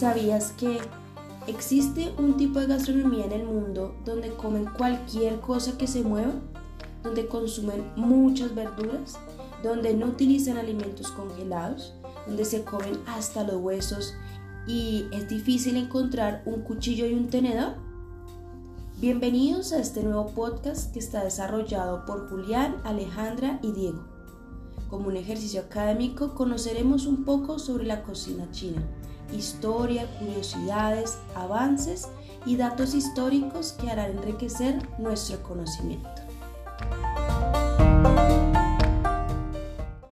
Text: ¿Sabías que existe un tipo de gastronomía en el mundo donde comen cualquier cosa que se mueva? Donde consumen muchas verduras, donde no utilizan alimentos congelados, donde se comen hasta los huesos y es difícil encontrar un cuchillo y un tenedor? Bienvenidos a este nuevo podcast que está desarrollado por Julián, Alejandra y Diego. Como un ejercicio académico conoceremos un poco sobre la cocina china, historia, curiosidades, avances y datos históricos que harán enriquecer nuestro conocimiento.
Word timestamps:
¿Sabías 0.00 0.52
que 0.52 0.80
existe 1.46 2.14
un 2.16 2.38
tipo 2.38 2.58
de 2.58 2.68
gastronomía 2.68 3.26
en 3.26 3.32
el 3.32 3.44
mundo 3.44 3.94
donde 4.06 4.32
comen 4.32 4.64
cualquier 4.64 5.40
cosa 5.40 5.76
que 5.76 5.86
se 5.86 6.00
mueva? 6.00 6.32
Donde 7.02 7.26
consumen 7.26 7.92
muchas 7.96 8.54
verduras, 8.54 9.18
donde 9.62 9.92
no 9.92 10.06
utilizan 10.06 10.56
alimentos 10.56 11.10
congelados, 11.10 11.92
donde 12.26 12.46
se 12.46 12.64
comen 12.64 12.98
hasta 13.06 13.44
los 13.44 13.56
huesos 13.56 14.14
y 14.66 15.04
es 15.12 15.28
difícil 15.28 15.76
encontrar 15.76 16.44
un 16.46 16.62
cuchillo 16.62 17.04
y 17.04 17.12
un 17.12 17.28
tenedor? 17.28 17.74
Bienvenidos 19.02 19.74
a 19.74 19.80
este 19.80 20.02
nuevo 20.02 20.28
podcast 20.28 20.94
que 20.94 20.98
está 20.98 21.24
desarrollado 21.24 22.06
por 22.06 22.30
Julián, 22.30 22.76
Alejandra 22.84 23.58
y 23.62 23.72
Diego. 23.72 24.19
Como 24.90 25.06
un 25.06 25.16
ejercicio 25.16 25.60
académico 25.60 26.34
conoceremos 26.34 27.06
un 27.06 27.24
poco 27.24 27.60
sobre 27.60 27.84
la 27.84 28.02
cocina 28.02 28.50
china, 28.50 28.82
historia, 29.32 30.06
curiosidades, 30.18 31.16
avances 31.36 32.08
y 32.44 32.56
datos 32.56 32.94
históricos 32.94 33.72
que 33.72 33.88
harán 33.88 34.18
enriquecer 34.18 34.80
nuestro 34.98 35.40
conocimiento. 35.44 36.19